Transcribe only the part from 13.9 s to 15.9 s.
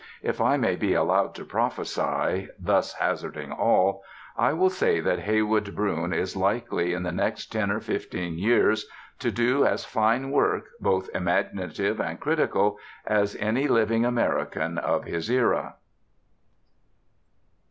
American of his era.